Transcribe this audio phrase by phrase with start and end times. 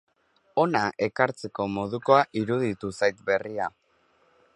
[0.61, 3.69] Hona ekartzeko modukoa iruditu zait berria.